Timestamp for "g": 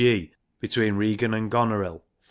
0.01-0.33